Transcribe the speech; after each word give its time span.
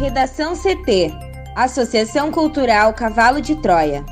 Redação 0.00 0.54
CT 0.56 1.12
Associação 1.54 2.32
Cultural 2.32 2.94
Cavalo 2.94 3.38
de 3.38 3.54
Troia. 3.56 4.02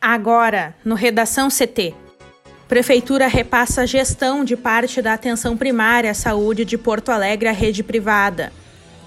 Agora, 0.00 0.72
no 0.84 0.94
Redação 0.94 1.48
CT. 1.48 1.92
Prefeitura 2.68 3.26
repassa 3.26 3.82
a 3.82 3.86
gestão 3.86 4.44
de 4.44 4.56
parte 4.56 5.02
da 5.02 5.14
atenção 5.14 5.56
primária 5.56 6.12
à 6.12 6.14
saúde 6.14 6.64
de 6.64 6.78
Porto 6.78 7.10
Alegre 7.10 7.48
à 7.48 7.52
rede 7.52 7.82
privada. 7.82 8.52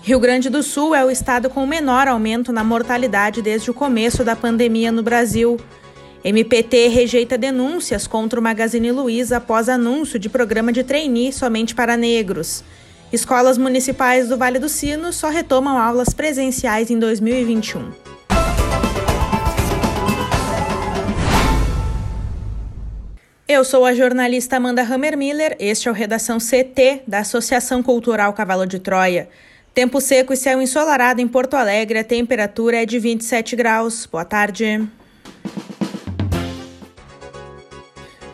Rio 0.04 0.20
Grande 0.20 0.50
do 0.50 0.62
Sul 0.62 0.94
é 0.94 1.06
o 1.06 1.10
estado 1.10 1.50
com 1.50 1.64
o 1.64 1.68
menor 1.68 2.10
aumento 2.10 2.52
na 2.52 2.66
mortalidade 2.66 3.42
desde 3.42 3.72
o 3.72 3.74
começo 3.74 4.26
da 4.26 4.36
pandemia 4.36 4.92
no 4.92 5.02
Brasil. 5.02 5.58
MPT 6.28 6.90
rejeita 6.90 7.38
denúncias 7.38 8.06
contra 8.06 8.38
o 8.38 8.44
Magazine 8.44 8.92
Luiza 8.92 9.38
após 9.38 9.70
anúncio 9.70 10.20
de 10.20 10.28
programa 10.28 10.74
de 10.74 10.84
trainee 10.84 11.32
somente 11.32 11.74
para 11.74 11.96
negros. 11.96 12.66
Escolas 13.14 13.58
municipais 13.58 14.28
do 14.28 14.36
Vale 14.36 14.60
do 14.60 14.68
Sino 14.68 15.14
só 15.14 15.30
retomam 15.30 15.78
aulas 15.78 16.10
presenciais 16.10 16.92
em 16.92 17.00
2021. 17.00 17.94
Eu 23.48 23.64
sou 23.64 23.86
a 23.86 23.94
jornalista 23.94 24.58
Amanda 24.58 24.82
Hammermiller, 24.82 25.56
este 25.62 25.88
é 25.88 25.92
o 25.92 25.94
Redação 25.94 26.40
CT 26.40 27.04
da 27.08 27.20
Associação 27.20 27.82
Cultural 27.82 28.34
Cavalo 28.34 28.68
de 28.68 28.80
Troia. 28.80 29.30
Tempo 29.74 30.02
seco 30.02 30.34
e 30.34 30.36
céu 30.36 30.62
ensolarado 30.62 31.22
em 31.22 31.28
Porto 31.28 31.54
Alegre, 31.54 32.00
a 32.00 32.04
temperatura 32.04 32.84
é 32.84 32.86
de 32.86 33.00
27 33.00 33.56
graus. 33.56 34.06
Boa 34.06 34.26
tarde. 34.26 34.90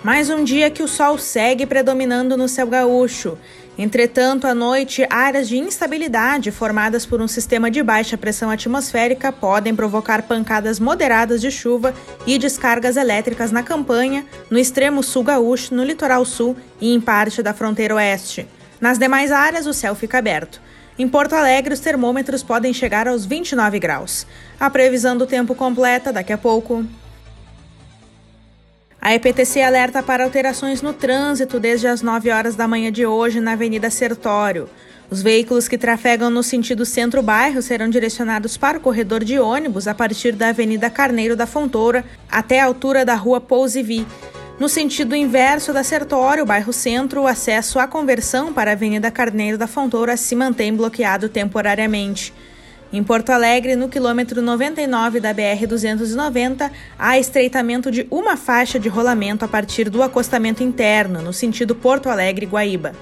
Mais 0.04 0.30
um 0.30 0.44
dia 0.44 0.70
que 0.70 0.84
o 0.84 0.88
sol 0.88 1.18
segue 1.18 1.66
predominando 1.66 2.36
no 2.36 2.50
céu 2.50 2.68
gaúcho. 2.68 3.38
Entretanto, 3.78 4.46
à 4.46 4.54
noite, 4.54 5.08
áreas 5.10 5.48
de 5.48 5.58
instabilidade 5.58 6.52
formadas 6.52 7.06
por 7.06 7.22
um 7.22 7.28
sistema 7.28 7.72
de 7.72 7.82
baixa 7.82 8.18
pressão 8.18 8.52
atmosférica 8.52 9.32
podem 9.32 9.74
provocar 9.74 10.24
pancadas 10.24 10.78
moderadas 10.78 11.40
de 11.40 11.50
chuva 11.50 11.94
e 12.28 12.38
descargas 12.38 12.98
elétricas 12.98 13.50
na 13.50 13.64
campanha, 13.64 14.26
no 14.52 14.60
extremo 14.60 15.02
sul 15.02 15.24
gaúcho, 15.24 15.74
no 15.74 15.86
litoral 15.86 16.26
sul 16.26 16.58
e 16.82 16.94
em 16.94 17.00
parte 17.00 17.42
da 17.42 17.54
fronteira 17.54 17.96
oeste. 17.96 18.46
Nas 18.82 19.00
demais 19.00 19.32
áreas, 19.32 19.66
o 19.66 19.74
céu 19.74 19.96
fica 19.96 20.18
aberto. 20.18 20.62
Em 21.00 21.08
Porto 21.08 21.34
Alegre, 21.34 21.74
os 21.74 21.80
termômetros 21.80 22.44
podem 22.44 22.74
chegar 22.74 23.08
aos 23.08 23.26
29 23.26 23.80
graus. 23.80 24.28
A 24.60 24.70
previsão 24.70 25.16
do 25.16 25.26
tempo 25.26 25.56
completa 25.56 26.12
daqui 26.12 26.34
a 26.34 26.38
pouco. 26.38 26.86
A 29.06 29.14
EPTC 29.14 29.62
alerta 29.62 30.02
para 30.02 30.24
alterações 30.24 30.82
no 30.82 30.94
trânsito 30.94 31.60
desde 31.60 31.88
as 31.88 32.02
9 32.02 32.32
horas 32.32 32.56
da 32.56 32.70
manhã 32.70 32.90
de 32.90 33.06
hoje 33.06 33.42
na 33.42 33.52
Avenida 33.52 33.90
Sertório. 33.90 34.70
Os 35.12 35.22
veículos 35.22 35.68
que 35.68 35.78
trafegam 35.78 36.30
no 36.30 36.42
sentido 36.42 36.86
centro-bairro 36.86 37.62
serão 37.62 37.90
direcionados 37.90 38.56
para 38.56 38.78
o 38.78 38.82
corredor 38.82 39.22
de 39.22 39.38
ônibus 39.38 39.90
a 39.90 39.94
partir 39.94 40.32
da 40.32 40.48
Avenida 40.48 40.90
Carneiro 40.90 41.36
da 41.36 41.46
Fontoura 41.46 42.06
até 42.32 42.62
a 42.62 42.66
altura 42.66 43.04
da 43.04 43.14
Rua 43.14 43.42
Pousivi. 43.42 44.08
No 44.58 44.70
sentido 44.70 45.18
inverso 45.18 45.74
da 45.74 45.84
Sertório, 45.84 46.46
bairro 46.46 46.72
Centro, 46.72 47.24
o 47.24 47.28
acesso 47.28 47.80
à 47.80 47.88
conversão 47.88 48.54
para 48.54 48.72
a 48.72 48.74
Avenida 48.74 49.12
Carneiro 49.12 49.58
da 49.58 49.68
Fontoura 49.68 50.16
se 50.16 50.34
mantém 50.34 50.74
bloqueado 50.74 51.28
temporariamente. 51.28 52.34
Em 52.94 53.04
Porto 53.04 53.32
Alegre, 53.32 53.76
no 53.76 53.90
quilômetro 53.90 54.40
99 54.40 55.20
da 55.20 55.34
BR-290, 55.34 56.70
há 56.98 57.18
estreitamento 57.18 57.90
de 57.90 58.06
uma 58.12 58.38
faixa 58.38 58.80
de 58.80 58.88
rolamento 58.88 59.44
a 59.44 59.48
partir 59.48 59.90
do 59.90 60.04
acostamento 60.04 60.62
interno, 60.62 61.20
no 61.20 61.34
sentido 61.34 61.74
Porto 61.74 62.08
Alegre-Guaíba. 62.08 62.94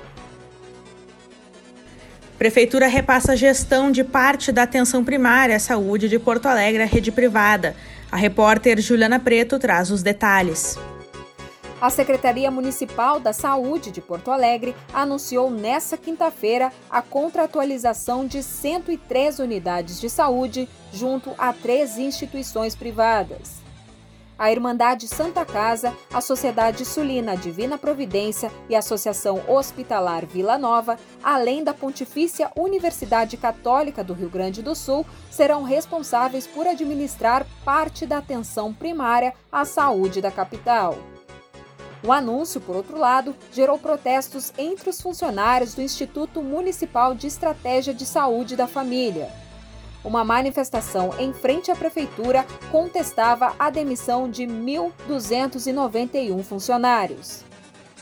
Prefeitura 2.37 2.87
repassa 2.87 3.33
a 3.33 3.35
gestão 3.35 3.91
de 3.91 4.01
parte 4.01 4.49
da 4.53 4.63
atenção 4.63 5.03
primária 5.03 5.57
à 5.57 5.59
saúde 5.59 6.07
de 6.07 6.17
Porto 6.17 6.45
Alegre 6.45 6.83
à 6.83 6.85
rede 6.85 7.11
privada. 7.11 7.75
A 8.09 8.15
repórter 8.15 8.79
Juliana 8.79 9.19
Preto 9.19 9.59
traz 9.59 9.91
os 9.91 10.01
detalhes. 10.01 10.79
A 11.81 11.89
Secretaria 11.89 12.51
Municipal 12.51 13.19
da 13.19 13.33
Saúde 13.33 13.89
de 13.89 14.01
Porto 14.01 14.29
Alegre 14.29 14.75
anunciou 14.93 15.49
nesta 15.49 15.97
quinta-feira 15.97 16.71
a 16.87 17.01
contratualização 17.01 18.27
de 18.27 18.43
103 18.43 19.39
unidades 19.39 19.99
de 19.99 20.07
saúde 20.07 20.69
junto 20.93 21.33
a 21.39 21.51
três 21.51 21.97
instituições 21.97 22.75
privadas. 22.75 23.61
A 24.37 24.51
Irmandade 24.51 25.07
Santa 25.07 25.43
Casa, 25.43 25.91
a 26.13 26.21
Sociedade 26.21 26.85
Sulina 26.85 27.35
Divina 27.35 27.79
Providência 27.79 28.51
e 28.69 28.75
a 28.75 28.79
Associação 28.79 29.41
Hospitalar 29.47 30.23
Vila 30.27 30.59
Nova, 30.59 30.99
além 31.23 31.63
da 31.63 31.73
Pontifícia 31.73 32.51
Universidade 32.55 33.37
Católica 33.37 34.03
do 34.03 34.13
Rio 34.13 34.29
Grande 34.29 34.61
do 34.61 34.75
Sul, 34.75 35.03
serão 35.31 35.63
responsáveis 35.63 36.45
por 36.45 36.67
administrar 36.67 37.43
parte 37.65 38.05
da 38.05 38.19
atenção 38.19 38.71
primária 38.71 39.33
à 39.51 39.65
saúde 39.65 40.21
da 40.21 40.29
capital. 40.29 40.95
O 42.03 42.11
anúncio, 42.11 42.59
por 42.59 42.75
outro 42.75 42.97
lado, 42.97 43.35
gerou 43.51 43.77
protestos 43.77 44.51
entre 44.57 44.89
os 44.89 44.99
funcionários 44.99 45.75
do 45.75 45.83
Instituto 45.83 46.41
Municipal 46.41 47.13
de 47.13 47.27
Estratégia 47.27 47.93
de 47.93 48.07
Saúde 48.07 48.55
da 48.55 48.67
Família. 48.67 49.29
Uma 50.03 50.23
manifestação 50.23 51.11
em 51.19 51.31
frente 51.31 51.69
à 51.69 51.75
prefeitura 51.75 52.43
contestava 52.71 53.53
a 53.59 53.69
demissão 53.69 54.27
de 54.27 54.47
1.291 54.47 56.43
funcionários. 56.43 57.43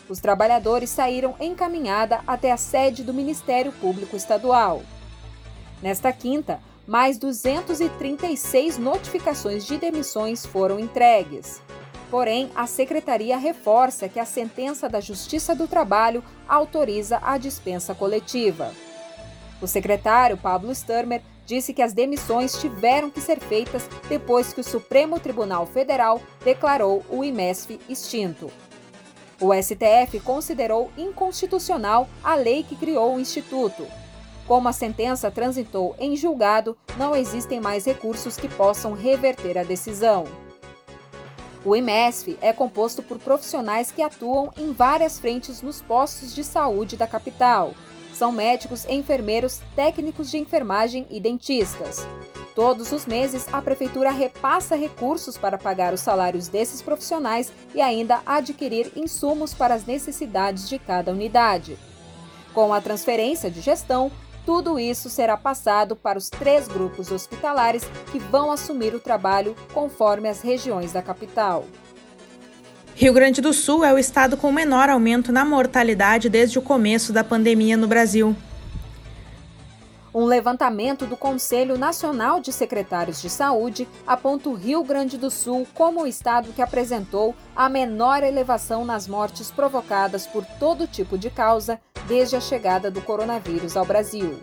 Os 0.07 0.19
trabalhadores 0.19 0.89
saíram 0.89 1.35
encaminhada 1.39 2.21
até 2.25 2.53
a 2.53 2.57
sede 2.57 3.03
do 3.03 3.13
Ministério 3.13 3.73
Público 3.73 4.15
Estadual. 4.15 4.81
Nesta 5.81 6.13
quinta, 6.13 6.61
mais 6.87 7.17
236 7.17 8.77
notificações 8.77 9.67
de 9.67 9.77
demissões 9.77 10.45
foram 10.45 10.79
entregues. 10.79 11.61
Porém, 12.09 12.49
a 12.55 12.65
secretaria 12.65 13.37
reforça 13.37 14.09
que 14.09 14.19
a 14.19 14.25
sentença 14.25 14.89
da 14.89 14.99
Justiça 14.99 15.53
do 15.53 15.67
Trabalho 15.67 16.23
autoriza 16.47 17.19
a 17.21 17.37
dispensa 17.37 17.93
coletiva. 17.93 18.73
O 19.61 19.67
secretário 19.67 20.37
Pablo 20.37 20.73
Sturmer 20.73 21.21
disse 21.45 21.73
que 21.73 21.81
as 21.81 21.93
demissões 21.93 22.59
tiveram 22.59 23.09
que 23.09 23.21
ser 23.21 23.39
feitas 23.39 23.89
depois 24.07 24.53
que 24.53 24.61
o 24.61 24.63
Supremo 24.63 25.19
Tribunal 25.19 25.65
Federal 25.65 26.21
declarou 26.43 27.03
o 27.09 27.23
IMESF 27.23 27.79
extinto. 27.89 28.51
O 29.41 29.53
STF 29.53 30.19
considerou 30.19 30.91
inconstitucional 30.97 32.07
a 32.23 32.35
lei 32.35 32.63
que 32.63 32.75
criou 32.75 33.15
o 33.15 33.19
Instituto. 33.19 33.87
Como 34.47 34.67
a 34.67 34.73
sentença 34.73 35.31
transitou 35.31 35.95
em 35.99 36.15
julgado, 36.15 36.75
não 36.97 37.15
existem 37.15 37.59
mais 37.59 37.85
recursos 37.85 38.35
que 38.35 38.49
possam 38.49 38.93
reverter 38.93 39.57
a 39.57 39.63
decisão. 39.63 40.25
O 41.65 41.75
IMESF 41.75 42.37
é 42.41 42.53
composto 42.53 43.03
por 43.03 43.19
profissionais 43.19 43.91
que 43.91 44.01
atuam 44.01 44.51
em 44.57 44.71
várias 44.71 45.19
frentes 45.19 45.61
nos 45.61 45.81
postos 45.81 46.33
de 46.33 46.41
saúde 46.43 46.95
da 46.95 47.05
capital. 47.05 47.73
São 48.13 48.31
médicos, 48.31 48.85
enfermeiros, 48.87 49.59
técnicos 49.75 50.31
de 50.31 50.37
enfermagem 50.37 51.05
e 51.09 51.19
dentistas. 51.19 52.07
Todos 52.55 52.91
os 52.91 53.05
meses, 53.05 53.45
a 53.53 53.61
Prefeitura 53.61 54.09
repassa 54.09 54.75
recursos 54.75 55.37
para 55.37 55.57
pagar 55.57 55.93
os 55.93 55.99
salários 55.99 56.47
desses 56.47 56.81
profissionais 56.81 57.51
e 57.75 57.81
ainda 57.81 58.21
adquirir 58.25 58.91
insumos 58.95 59.53
para 59.53 59.75
as 59.75 59.85
necessidades 59.85 60.67
de 60.67 60.79
cada 60.79 61.11
unidade. 61.11 61.77
Com 62.53 62.73
a 62.73 62.81
transferência 62.81 63.51
de 63.51 63.61
gestão, 63.61 64.11
tudo 64.49 64.79
isso 64.79 65.11
será 65.11 65.37
passado 65.37 65.95
para 65.95 66.17
os 66.17 66.27
três 66.27 66.67
grupos 66.67 67.11
hospitalares 67.11 67.83
que 68.11 68.17
vão 68.17 68.51
assumir 68.51 68.95
o 68.95 68.99
trabalho 68.99 69.55
conforme 69.75 70.27
as 70.27 70.41
regiões 70.41 70.91
da 70.91 71.03
capital. 71.03 71.65
Rio 72.95 73.13
Grande 73.13 73.41
do 73.41 73.53
Sul 73.53 73.85
é 73.85 73.93
o 73.93 73.97
estado 73.99 74.35
com 74.35 74.51
menor 74.51 74.89
aumento 74.89 75.31
na 75.31 75.45
mortalidade 75.45 76.29
desde 76.29 76.57
o 76.57 76.63
começo 76.63 77.13
da 77.13 77.23
pandemia 77.23 77.77
no 77.77 77.87
Brasil. 77.87 78.35
Um 80.11 80.25
levantamento 80.25 81.05
do 81.05 81.15
Conselho 81.15 81.77
Nacional 81.77 82.39
de 82.39 82.51
Secretários 82.51 83.21
de 83.21 83.29
Saúde 83.29 83.87
aponta 84.07 84.49
o 84.49 84.55
Rio 84.55 84.83
Grande 84.83 85.15
do 85.15 85.29
Sul 85.29 85.67
como 85.75 86.01
o 86.01 86.07
estado 86.07 86.51
que 86.53 86.61
apresentou 86.63 87.35
a 87.55 87.69
menor 87.69 88.23
elevação 88.23 88.83
nas 88.83 89.07
mortes 89.07 89.51
provocadas 89.51 90.25
por 90.25 90.43
todo 90.59 90.87
tipo 90.87 91.19
de 91.19 91.29
causa 91.29 91.79
desde 92.09 92.35
a 92.35 92.41
chegada 92.41 92.89
do 92.89 93.01
coronavírus 93.01 93.77
ao 93.77 93.85
Brasil. 93.85 94.39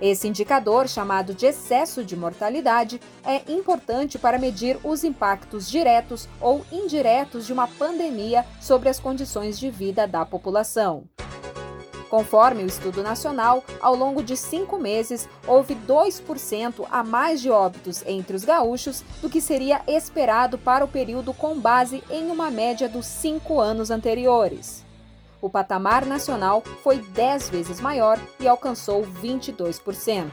Esse 0.00 0.28
indicador, 0.28 0.88
chamado 0.88 1.34
de 1.34 1.46
excesso 1.46 2.04
de 2.04 2.16
mortalidade, 2.16 3.00
é 3.24 3.42
importante 3.50 4.18
para 4.18 4.38
medir 4.38 4.78
os 4.84 5.04
impactos 5.04 5.68
diretos 5.68 6.28
ou 6.40 6.64
indiretos 6.70 7.46
de 7.46 7.52
uma 7.52 7.66
pandemia 7.66 8.46
sobre 8.60 8.88
as 8.88 9.00
condições 9.00 9.58
de 9.58 9.70
vida 9.70 10.06
da 10.06 10.24
população. 10.24 11.04
Conforme 12.08 12.64
o 12.64 12.66
estudo 12.66 13.02
nacional, 13.02 13.62
ao 13.80 13.94
longo 13.94 14.22
de 14.22 14.36
cinco 14.36 14.78
meses, 14.78 15.28
houve 15.46 15.76
2% 15.76 16.86
a 16.90 17.04
mais 17.04 17.40
de 17.40 17.50
óbitos 17.50 18.02
entre 18.04 18.34
os 18.34 18.44
gaúchos 18.44 19.04
do 19.22 19.30
que 19.30 19.40
seria 19.40 19.80
esperado 19.86 20.58
para 20.58 20.84
o 20.84 20.88
período 20.88 21.32
com 21.32 21.60
base 21.60 22.02
em 22.10 22.30
uma 22.30 22.50
média 22.50 22.88
dos 22.88 23.06
cinco 23.06 23.60
anos 23.60 23.90
anteriores. 23.90 24.89
O 25.40 25.48
patamar 25.48 26.04
nacional 26.04 26.62
foi 26.82 26.98
10 26.98 27.48
vezes 27.48 27.80
maior 27.80 28.18
e 28.38 28.46
alcançou 28.46 29.02
22%. 29.02 30.30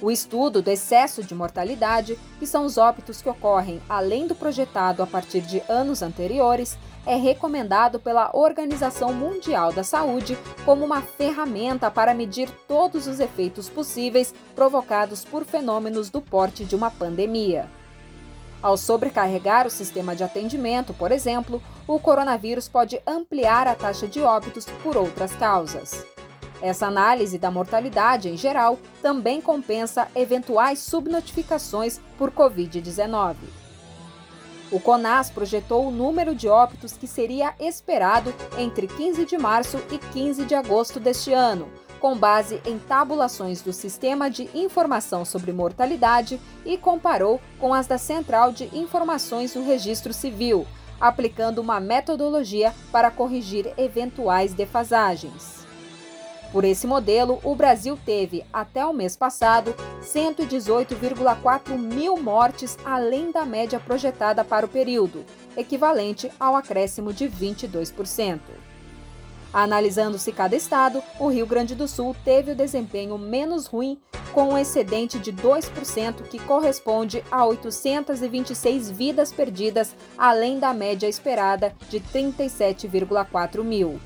O 0.00 0.12
estudo 0.12 0.62
do 0.62 0.70
excesso 0.70 1.24
de 1.24 1.34
mortalidade, 1.34 2.16
que 2.38 2.46
são 2.46 2.64
os 2.64 2.78
óbitos 2.78 3.20
que 3.20 3.28
ocorrem 3.28 3.82
além 3.88 4.28
do 4.28 4.34
projetado 4.34 5.02
a 5.02 5.06
partir 5.06 5.40
de 5.40 5.60
anos 5.68 6.02
anteriores, 6.02 6.78
é 7.04 7.16
recomendado 7.16 7.98
pela 7.98 8.30
Organização 8.32 9.12
Mundial 9.12 9.72
da 9.72 9.82
Saúde 9.82 10.38
como 10.64 10.84
uma 10.84 11.00
ferramenta 11.00 11.90
para 11.90 12.14
medir 12.14 12.48
todos 12.68 13.08
os 13.08 13.18
efeitos 13.18 13.68
possíveis 13.68 14.32
provocados 14.54 15.24
por 15.24 15.44
fenômenos 15.44 16.10
do 16.10 16.20
porte 16.20 16.64
de 16.64 16.76
uma 16.76 16.90
pandemia. 16.90 17.66
Ao 18.60 18.76
sobrecarregar 18.76 19.66
o 19.66 19.70
sistema 19.70 20.16
de 20.16 20.24
atendimento, 20.24 20.92
por 20.92 21.12
exemplo, 21.12 21.62
o 21.86 21.98
coronavírus 22.00 22.68
pode 22.68 23.00
ampliar 23.06 23.68
a 23.68 23.74
taxa 23.74 24.08
de 24.08 24.20
óbitos 24.20 24.66
por 24.82 24.96
outras 24.96 25.32
causas. 25.34 26.04
Essa 26.60 26.86
análise 26.88 27.38
da 27.38 27.52
mortalidade 27.52 28.28
em 28.28 28.36
geral 28.36 28.78
também 29.00 29.40
compensa 29.40 30.08
eventuais 30.14 30.80
subnotificações 30.80 32.00
por 32.18 32.32
Covid-19. 32.32 33.36
O 34.70 34.80
CONAS 34.80 35.30
projetou 35.30 35.86
o 35.86 35.90
número 35.92 36.34
de 36.34 36.48
óbitos 36.48 36.92
que 36.92 37.06
seria 37.06 37.54
esperado 37.60 38.34
entre 38.58 38.86
15 38.86 39.24
de 39.24 39.38
março 39.38 39.78
e 39.90 39.98
15 39.98 40.44
de 40.44 40.54
agosto 40.54 41.00
deste 41.00 41.32
ano, 41.32 41.68
com 41.98 42.16
base 42.16 42.60
em 42.64 42.78
tabulações 42.78 43.60
do 43.60 43.72
Sistema 43.72 44.30
de 44.30 44.48
Informação 44.54 45.24
sobre 45.24 45.52
Mortalidade 45.52 46.40
e 46.64 46.78
comparou 46.78 47.40
com 47.58 47.74
as 47.74 47.86
da 47.86 47.98
Central 47.98 48.52
de 48.52 48.64
Informações 48.76 49.54
do 49.54 49.64
Registro 49.64 50.12
Civil, 50.12 50.66
aplicando 51.00 51.60
uma 51.60 51.80
metodologia 51.80 52.74
para 52.90 53.10
corrigir 53.10 53.72
eventuais 53.76 54.54
defasagens. 54.54 55.58
Por 56.52 56.64
esse 56.64 56.86
modelo, 56.86 57.38
o 57.44 57.54
Brasil 57.54 57.98
teve, 58.06 58.42
até 58.50 58.84
o 58.84 58.92
mês 58.94 59.14
passado, 59.16 59.74
118,4 60.02 61.76
mil 61.76 62.16
mortes 62.16 62.78
além 62.84 63.30
da 63.30 63.44
média 63.44 63.78
projetada 63.78 64.42
para 64.42 64.64
o 64.64 64.68
período, 64.68 65.26
equivalente 65.56 66.30
ao 66.40 66.56
acréscimo 66.56 67.12
de 67.12 67.28
22%. 67.28 68.40
Analisando-se 69.52 70.30
cada 70.30 70.54
estado, 70.54 71.02
o 71.18 71.28
Rio 71.28 71.46
Grande 71.46 71.74
do 71.74 71.88
Sul 71.88 72.14
teve 72.24 72.52
o 72.52 72.56
desempenho 72.56 73.16
menos 73.16 73.66
ruim, 73.66 73.98
com 74.32 74.50
um 74.50 74.58
excedente 74.58 75.18
de 75.18 75.32
2%, 75.32 76.22
que 76.24 76.38
corresponde 76.38 77.24
a 77.30 77.44
826 77.46 78.90
vidas 78.90 79.32
perdidas, 79.32 79.96
além 80.16 80.58
da 80.58 80.74
média 80.74 81.08
esperada 81.08 81.74
de 81.88 81.98
37,4 81.98 83.64
mil. 83.64 83.98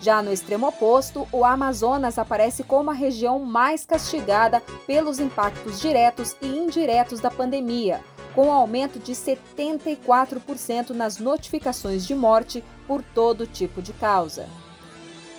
Já 0.00 0.22
no 0.22 0.32
extremo 0.32 0.68
oposto, 0.68 1.26
o 1.32 1.44
Amazonas 1.44 2.18
aparece 2.18 2.62
como 2.62 2.90
a 2.90 2.94
região 2.94 3.38
mais 3.38 3.84
castigada 3.84 4.62
pelos 4.86 5.18
impactos 5.18 5.80
diretos 5.80 6.36
e 6.40 6.46
indiretos 6.46 7.20
da 7.20 7.30
pandemia, 7.30 8.00
com 8.36 8.48
um 8.48 8.52
aumento 8.52 8.98
de 8.98 9.12
74% 9.12 10.90
nas 10.90 11.18
notificações 11.18 12.06
de 12.06 12.14
morte 12.14 12.62
por 12.86 13.02
todo 13.02 13.46
tipo 13.46 13.80
de 13.80 13.94
causa. 13.94 14.46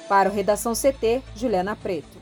Para 0.09 0.29
o 0.29 0.33
Redação 0.33 0.73
CT, 0.73 1.21
Juliana 1.35 1.75
Preto. 1.75 2.17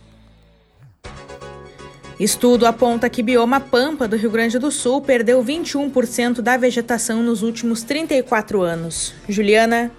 Estudo 2.20 2.66
aponta 2.66 3.10
que 3.10 3.24
bioma 3.24 3.60
Pampa 3.60 4.08
do 4.08 4.18
Rio 4.18 4.30
Grande 4.30 4.60
do 4.60 4.70
Sul 4.70 5.02
perdeu 5.02 5.42
21% 5.42 6.42
da 6.42 6.58
vegetação 6.58 7.24
nos 7.24 7.42
últimos 7.42 7.84
34 7.84 8.62
anos. 8.62 9.14
Juliana 9.30 9.92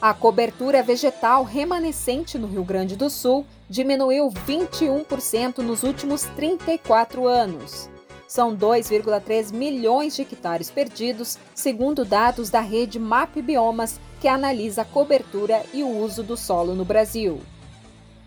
a 0.00 0.12
cobertura 0.12 0.82
vegetal 0.82 1.44
remanescente 1.44 2.36
no 2.36 2.46
Rio 2.46 2.62
Grande 2.62 2.94
do 2.94 3.08
Sul 3.08 3.46
diminuiu 3.70 4.28
21% 4.46 5.58
nos 5.58 5.82
últimos 5.82 6.24
34 6.36 7.26
anos. 7.26 7.88
São 8.26 8.56
2,3 8.56 9.52
milhões 9.52 10.16
de 10.16 10.22
hectares 10.22 10.70
perdidos, 10.70 11.38
segundo 11.54 12.04
dados 12.04 12.50
da 12.50 12.60
rede 12.60 12.98
MAP 12.98 13.36
Biomas, 13.42 14.00
que 14.20 14.28
analisa 14.28 14.82
a 14.82 14.84
cobertura 14.84 15.62
e 15.72 15.82
o 15.82 15.88
uso 15.88 16.22
do 16.22 16.36
solo 16.36 16.74
no 16.74 16.84
Brasil. 16.84 17.40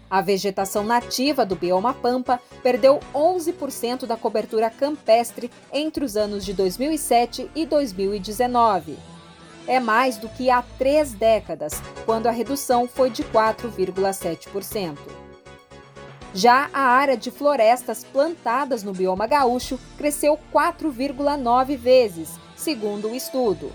A 0.10 0.22
vegetação 0.22 0.84
nativa 0.84 1.46
do 1.46 1.56
bioma 1.56 1.94
Pampa 1.94 2.40
perdeu 2.64 3.00
11% 3.14 4.06
da 4.06 4.16
cobertura 4.16 4.70
campestre 4.70 5.52
entre 5.74 6.06
os 6.06 6.16
anos 6.16 6.46
de 6.46 6.54
2007 6.54 7.52
e 7.54 7.66
2019 7.66 8.98
é 9.68 9.80
mais 9.80 10.18
do 10.18 10.30
que 10.30 10.50
há 10.50 10.64
três 10.78 11.14
décadas, 11.14 11.74
quando 12.06 12.28
a 12.28 12.32
redução 12.32 12.88
foi 12.88 13.10
de 13.10 13.24
4,7%. 13.26 15.17
Já 16.38 16.70
a 16.72 16.82
área 16.82 17.18
de 17.18 17.32
florestas 17.32 18.04
plantadas 18.04 18.84
no 18.84 18.94
bioma 18.94 19.26
gaúcho 19.26 19.80
cresceu 19.98 20.38
4,9 20.54 21.76
vezes, 21.76 22.30
segundo 22.56 23.10
o 23.10 23.16
estudo. 23.16 23.72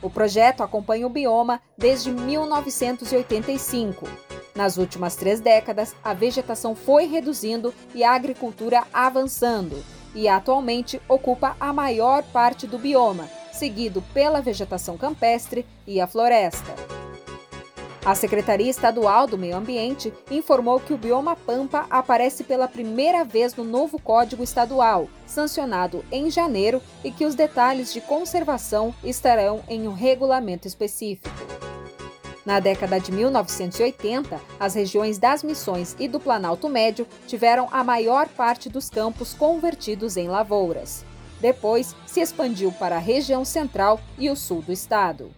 O 0.00 0.08
projeto 0.08 0.62
acompanha 0.62 1.04
o 1.04 1.10
bioma 1.10 1.60
desde 1.76 2.12
1985. 2.12 4.06
Nas 4.54 4.76
últimas 4.76 5.16
três 5.16 5.40
décadas, 5.40 5.96
a 6.04 6.14
vegetação 6.14 6.76
foi 6.76 7.06
reduzindo 7.06 7.74
e 7.92 8.04
a 8.04 8.12
agricultura 8.12 8.84
avançando, 8.92 9.84
e 10.14 10.28
atualmente 10.28 11.02
ocupa 11.08 11.56
a 11.58 11.72
maior 11.72 12.22
parte 12.22 12.68
do 12.68 12.78
bioma, 12.78 13.28
seguido 13.52 14.00
pela 14.14 14.40
vegetação 14.40 14.96
campestre 14.96 15.66
e 15.84 16.00
a 16.00 16.06
floresta. 16.06 16.83
A 18.04 18.14
Secretaria 18.14 18.70
Estadual 18.70 19.26
do 19.26 19.38
Meio 19.38 19.56
Ambiente 19.56 20.12
informou 20.30 20.78
que 20.78 20.92
o 20.92 20.98
bioma 20.98 21.34
Pampa 21.34 21.86
aparece 21.88 22.44
pela 22.44 22.68
primeira 22.68 23.24
vez 23.24 23.54
no 23.54 23.64
novo 23.64 23.98
Código 23.98 24.44
Estadual, 24.44 25.08
sancionado 25.26 26.04
em 26.12 26.30
janeiro, 26.30 26.82
e 27.02 27.10
que 27.10 27.24
os 27.24 27.34
detalhes 27.34 27.94
de 27.94 28.02
conservação 28.02 28.94
estarão 29.02 29.62
em 29.70 29.88
um 29.88 29.94
regulamento 29.94 30.68
específico. 30.68 31.34
Na 32.44 32.60
década 32.60 33.00
de 33.00 33.10
1980, 33.10 34.38
as 34.60 34.74
regiões 34.74 35.16
das 35.16 35.42
Missões 35.42 35.96
e 35.98 36.06
do 36.06 36.20
Planalto 36.20 36.68
Médio 36.68 37.06
tiveram 37.26 37.68
a 37.72 37.82
maior 37.82 38.28
parte 38.28 38.68
dos 38.68 38.90
campos 38.90 39.32
convertidos 39.32 40.18
em 40.18 40.28
lavouras. 40.28 41.06
Depois, 41.40 41.96
se 42.06 42.20
expandiu 42.20 42.70
para 42.72 42.96
a 42.96 43.00
região 43.00 43.46
central 43.46 43.98
e 44.18 44.28
o 44.28 44.36
sul 44.36 44.60
do 44.60 44.72
estado. 44.72 45.30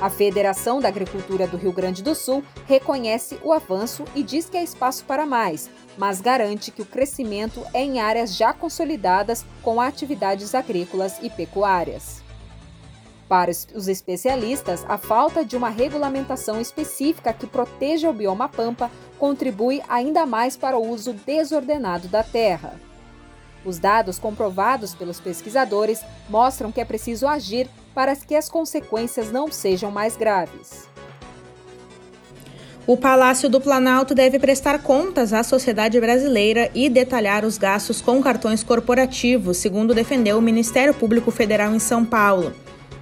A 0.00 0.10
Federação 0.10 0.80
da 0.80 0.88
Agricultura 0.88 1.46
do 1.46 1.56
Rio 1.56 1.72
Grande 1.72 2.02
do 2.02 2.14
Sul 2.14 2.42
reconhece 2.66 3.38
o 3.42 3.52
avanço 3.52 4.04
e 4.14 4.22
diz 4.22 4.50
que 4.50 4.56
há 4.56 4.62
espaço 4.62 5.04
para 5.04 5.24
mais, 5.24 5.70
mas 5.96 6.20
garante 6.20 6.70
que 6.70 6.82
o 6.82 6.86
crescimento 6.86 7.64
é 7.72 7.82
em 7.82 8.00
áreas 8.00 8.36
já 8.36 8.52
consolidadas 8.52 9.46
com 9.62 9.80
atividades 9.80 10.54
agrícolas 10.54 11.16
e 11.22 11.30
pecuárias. 11.30 12.22
Para 13.28 13.50
os 13.50 13.88
especialistas, 13.88 14.84
a 14.86 14.98
falta 14.98 15.44
de 15.44 15.56
uma 15.56 15.70
regulamentação 15.70 16.60
específica 16.60 17.32
que 17.32 17.46
proteja 17.46 18.10
o 18.10 18.12
bioma 18.12 18.48
pampa 18.48 18.90
contribui 19.18 19.82
ainda 19.88 20.26
mais 20.26 20.56
para 20.56 20.76
o 20.76 20.86
uso 20.86 21.14
desordenado 21.14 22.08
da 22.08 22.22
terra. 22.22 22.78
Os 23.64 23.78
dados 23.78 24.18
comprovados 24.18 24.94
pelos 24.94 25.20
pesquisadores 25.20 26.02
mostram 26.28 26.70
que 26.70 26.80
é 26.80 26.84
preciso 26.84 27.26
agir 27.26 27.66
para 27.94 28.16
que 28.16 28.34
as 28.34 28.48
consequências 28.48 29.30
não 29.30 29.50
sejam 29.50 29.90
mais 29.90 30.16
graves. 30.16 30.88
O 32.86 32.98
Palácio 32.98 33.48
do 33.48 33.62
Planalto 33.62 34.14
deve 34.14 34.38
prestar 34.38 34.82
contas 34.82 35.32
à 35.32 35.42
sociedade 35.42 35.98
brasileira 35.98 36.70
e 36.74 36.90
detalhar 36.90 37.42
os 37.42 37.56
gastos 37.56 38.02
com 38.02 38.22
cartões 38.22 38.62
corporativos, 38.62 39.56
segundo 39.56 39.94
defendeu 39.94 40.36
o 40.36 40.42
Ministério 40.42 40.92
Público 40.92 41.30
Federal 41.30 41.74
em 41.74 41.78
São 41.78 42.04
Paulo. 42.04 42.52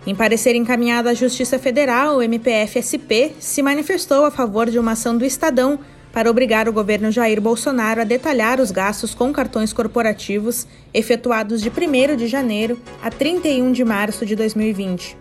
Em 0.07 0.15
parecer 0.15 0.55
encaminhado 0.55 1.09
à 1.09 1.15
Justiça 1.15 1.59
Federal, 1.59 2.19
o 2.19 2.23
MPF-SP 2.23 3.35
se 3.41 3.61
manifestou 3.61 4.25
a 4.25 4.31
favor 4.31 4.71
de 4.71 4.79
uma 4.79 4.93
ação 4.93 5.17
do 5.17 5.25
Estadão 5.25 5.81
para 6.13 6.31
obrigar 6.31 6.69
o 6.69 6.73
governo 6.73 7.11
Jair 7.11 7.41
Bolsonaro 7.41 8.03
a 8.03 8.05
detalhar 8.05 8.61
os 8.61 8.71
gastos 8.71 9.15
com 9.15 9.33
cartões 9.33 9.73
corporativos 9.73 10.67
efetuados 10.93 11.63
de 11.63 11.71
1 11.71 12.17
de 12.17 12.27
janeiro 12.27 12.79
a 13.03 13.11
31 13.11 13.73
de 13.73 13.85
março 13.85 14.27
de 14.27 14.37
2020. 14.37 15.17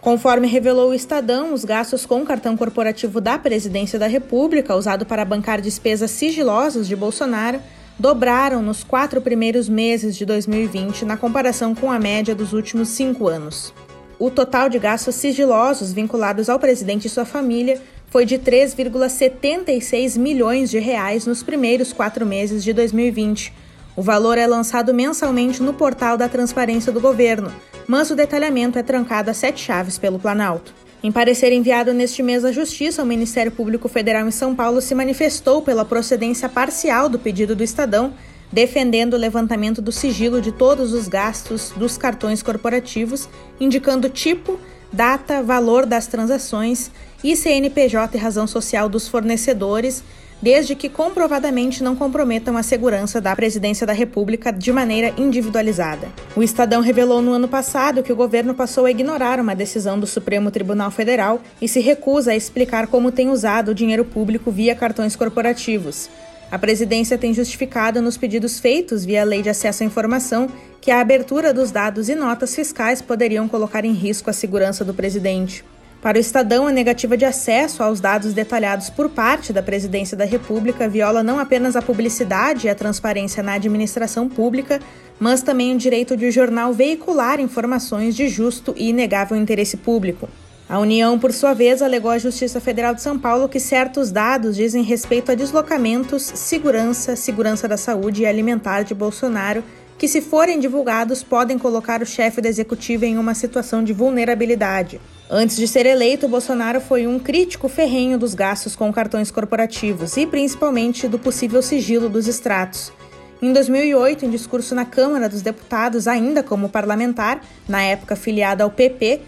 Conforme 0.00 0.46
revelou 0.46 0.90
o 0.90 0.94
Estadão, 0.94 1.52
os 1.52 1.62
gastos 1.62 2.06
com 2.06 2.24
cartão 2.24 2.56
corporativo 2.56 3.20
da 3.20 3.38
Presidência 3.38 3.98
da 3.98 4.06
República, 4.06 4.74
usado 4.74 5.04
para 5.04 5.26
bancar 5.26 5.60
despesas 5.60 6.10
sigilosas 6.10 6.88
de 6.88 6.96
Bolsonaro, 6.96 7.60
dobraram 7.98 8.62
nos 8.62 8.82
quatro 8.82 9.20
primeiros 9.20 9.68
meses 9.68 10.16
de 10.16 10.24
2020 10.24 11.04
na 11.04 11.18
comparação 11.18 11.74
com 11.74 11.92
a 11.92 11.98
média 11.98 12.34
dos 12.34 12.54
últimos 12.54 12.88
cinco 12.88 13.28
anos. 13.28 13.74
O 14.18 14.30
total 14.30 14.70
de 14.70 14.78
gastos 14.78 15.16
sigilosos 15.16 15.92
vinculados 15.92 16.48
ao 16.48 16.58
presidente 16.58 17.06
e 17.06 17.10
sua 17.10 17.26
família 17.26 17.80
foi 18.10 18.26
de 18.26 18.38
3,76 18.38 20.18
milhões 20.18 20.68
de 20.68 20.78
reais 20.80 21.26
nos 21.26 21.42
primeiros 21.42 21.92
quatro 21.92 22.26
meses 22.26 22.62
de 22.62 22.72
2020. 22.72 23.54
O 23.96 24.02
valor 24.02 24.36
é 24.36 24.46
lançado 24.46 24.92
mensalmente 24.92 25.62
no 25.62 25.72
portal 25.72 26.16
da 26.16 26.28
Transparência 26.28 26.92
do 26.92 27.00
Governo, 27.00 27.52
mas 27.86 28.10
o 28.10 28.16
detalhamento 28.16 28.78
é 28.78 28.82
trancado 28.82 29.30
a 29.30 29.34
sete 29.34 29.60
chaves 29.60 29.96
pelo 29.96 30.18
Planalto. 30.18 30.74
Em 31.02 31.10
parecer 31.10 31.52
enviado 31.52 31.94
neste 31.94 32.22
mês 32.22 32.44
à 32.44 32.52
Justiça, 32.52 33.02
o 33.02 33.06
Ministério 33.06 33.52
Público 33.52 33.88
Federal 33.88 34.26
em 34.26 34.32
São 34.32 34.54
Paulo 34.54 34.80
se 34.80 34.94
manifestou 34.94 35.62
pela 35.62 35.84
procedência 35.84 36.48
parcial 36.48 37.08
do 37.08 37.18
pedido 37.18 37.54
do 37.56 37.62
Estadão, 37.62 38.12
defendendo 38.52 39.14
o 39.14 39.18
levantamento 39.18 39.80
do 39.80 39.92
sigilo 39.92 40.40
de 40.40 40.52
todos 40.52 40.92
os 40.92 41.08
gastos 41.08 41.72
dos 41.76 41.96
cartões 41.96 42.42
corporativos, 42.42 43.28
indicando 43.58 44.10
tipo, 44.10 44.58
data, 44.92 45.42
valor 45.42 45.86
das 45.86 46.06
transações 46.06 46.90
e 47.22 47.36
CNPJ 47.36 48.16
e 48.16 48.20
razão 48.20 48.46
social 48.46 48.88
dos 48.88 49.08
fornecedores 49.08 50.02
desde 50.42 50.74
que 50.74 50.88
comprovadamente 50.88 51.82
não 51.82 51.94
comprometam 51.94 52.56
a 52.56 52.62
segurança 52.62 53.20
da 53.20 53.36
presidência 53.36 53.86
da 53.86 53.92
República 53.92 54.52
de 54.52 54.72
maneira 54.72 55.12
individualizada. 55.18 56.08
O 56.34 56.42
Estadão 56.42 56.80
revelou 56.80 57.20
no 57.20 57.32
ano 57.32 57.48
passado 57.48 58.02
que 58.02 58.12
o 58.12 58.16
governo 58.16 58.54
passou 58.54 58.86
a 58.86 58.90
ignorar 58.90 59.38
uma 59.38 59.54
decisão 59.54 59.98
do 59.98 60.06
Supremo 60.06 60.50
Tribunal 60.50 60.90
Federal 60.90 61.40
e 61.60 61.68
se 61.68 61.80
recusa 61.80 62.32
a 62.32 62.36
explicar 62.36 62.86
como 62.86 63.12
tem 63.12 63.28
usado 63.28 63.70
o 63.70 63.74
dinheiro 63.74 64.04
público 64.04 64.50
via 64.50 64.74
cartões 64.74 65.14
corporativos. 65.14 66.08
A 66.50 66.58
presidência 66.58 67.16
tem 67.16 67.32
justificado 67.32 68.02
nos 68.02 68.16
pedidos 68.16 68.58
feitos 68.58 69.04
via 69.04 69.22
Lei 69.22 69.40
de 69.40 69.50
Acesso 69.50 69.84
à 69.84 69.86
Informação 69.86 70.48
que 70.80 70.90
a 70.90 71.00
abertura 71.00 71.54
dos 71.54 71.70
dados 71.70 72.08
e 72.08 72.14
notas 72.14 72.54
fiscais 72.54 73.00
poderiam 73.00 73.46
colocar 73.46 73.84
em 73.84 73.92
risco 73.92 74.30
a 74.30 74.32
segurança 74.32 74.84
do 74.84 74.94
presidente. 74.94 75.62
Para 76.02 76.16
o 76.16 76.20
Estadão, 76.20 76.66
a 76.66 76.72
negativa 76.72 77.14
de 77.14 77.26
acesso 77.26 77.82
aos 77.82 78.00
dados 78.00 78.32
detalhados 78.32 78.88
por 78.88 79.10
parte 79.10 79.52
da 79.52 79.62
Presidência 79.62 80.16
da 80.16 80.24
República 80.24 80.88
viola 80.88 81.22
não 81.22 81.38
apenas 81.38 81.76
a 81.76 81.82
publicidade 81.82 82.66
e 82.66 82.70
a 82.70 82.74
transparência 82.74 83.42
na 83.42 83.52
administração 83.52 84.26
pública, 84.26 84.80
mas 85.18 85.42
também 85.42 85.74
o 85.74 85.78
direito 85.78 86.16
de 86.16 86.24
o 86.24 86.32
jornal 86.32 86.72
veicular 86.72 87.38
informações 87.38 88.16
de 88.16 88.28
justo 88.28 88.72
e 88.78 88.88
inegável 88.88 89.36
interesse 89.36 89.76
público. 89.76 90.26
A 90.66 90.78
União, 90.78 91.18
por 91.18 91.34
sua 91.34 91.52
vez, 91.52 91.82
alegou 91.82 92.10
à 92.10 92.16
Justiça 92.16 92.60
Federal 92.62 92.94
de 92.94 93.02
São 93.02 93.18
Paulo 93.18 93.46
que 93.46 93.60
certos 93.60 94.10
dados 94.10 94.56
dizem 94.56 94.82
respeito 94.82 95.30
a 95.30 95.34
deslocamentos, 95.34 96.22
segurança, 96.22 97.14
segurança 97.14 97.68
da 97.68 97.76
saúde 97.76 98.22
e 98.22 98.26
alimentar 98.26 98.84
de 98.84 98.94
Bolsonaro, 98.94 99.62
que, 99.98 100.08
se 100.08 100.22
forem 100.22 100.58
divulgados, 100.58 101.22
podem 101.22 101.58
colocar 101.58 102.00
o 102.00 102.06
chefe 102.06 102.40
do 102.40 102.48
executivo 102.48 103.04
em 103.04 103.18
uma 103.18 103.34
situação 103.34 103.84
de 103.84 103.92
vulnerabilidade. 103.92 104.98
Antes 105.32 105.56
de 105.56 105.68
ser 105.68 105.86
eleito, 105.86 106.26
Bolsonaro 106.26 106.80
foi 106.80 107.06
um 107.06 107.16
crítico 107.16 107.68
ferrenho 107.68 108.18
dos 108.18 108.34
gastos 108.34 108.74
com 108.74 108.92
cartões 108.92 109.30
corporativos 109.30 110.16
e 110.16 110.26
principalmente 110.26 111.06
do 111.06 111.20
possível 111.20 111.62
sigilo 111.62 112.08
dos 112.08 112.26
extratos. 112.26 112.92
Em 113.40 113.52
2008, 113.52 114.26
em 114.26 114.30
discurso 114.30 114.74
na 114.74 114.84
Câmara 114.84 115.28
dos 115.28 115.40
Deputados, 115.40 116.08
ainda 116.08 116.42
como 116.42 116.68
parlamentar, 116.68 117.42
na 117.68 117.80
época 117.80 118.16
filiado 118.16 118.64
ao 118.64 118.70
PP, 118.72 119.20